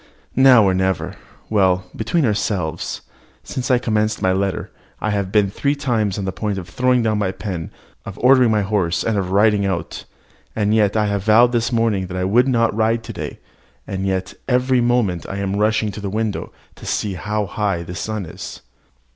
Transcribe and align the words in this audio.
Now 0.35 0.63
or 0.63 0.73
never. 0.73 1.15
Well, 1.47 1.83
between 1.95 2.25
ourselves, 2.25 3.01
since 3.43 3.69
I 3.69 3.77
commenced 3.77 4.19
my 4.19 4.33
letter, 4.33 4.71
I 4.99 5.11
have 5.11 5.31
been 5.31 5.51
three 5.51 5.75
times 5.75 6.17
on 6.17 6.25
the 6.25 6.31
point 6.31 6.57
of 6.57 6.67
throwing 6.67 7.03
down 7.03 7.19
my 7.19 7.31
pen, 7.31 7.69
of 8.03 8.17
ordering 8.17 8.49
my 8.49 8.63
horse, 8.63 9.03
and 9.03 9.23
riding 9.29 9.63
out. 9.63 10.05
And 10.55 10.73
yet 10.73 10.97
I 10.97 11.15
vowed 11.19 11.51
this 11.51 11.71
morning 11.71 12.07
that 12.07 12.17
I 12.17 12.23
would 12.23 12.47
not 12.47 12.75
ride 12.75 13.03
to 13.03 13.13
day, 13.13 13.39
and 13.85 14.07
yet 14.07 14.33
every 14.47 14.81
moment 14.81 15.27
I 15.29 15.37
am 15.37 15.55
rushing 15.55 15.91
to 15.91 16.01
the 16.01 16.09
window 16.09 16.51
to 16.77 16.85
see 16.87 17.13
how 17.13 17.45
high 17.45 17.83
the 17.83 17.93
sun 17.93 18.25
is. 18.25 18.61